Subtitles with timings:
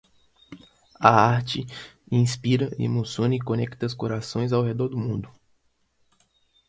[0.99, 1.63] A arte
[2.11, 5.29] inspira, emociona e conecta corações ao redor do mundo.